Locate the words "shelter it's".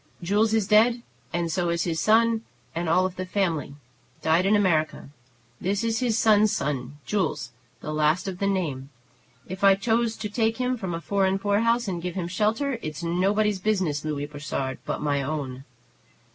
12.27-13.03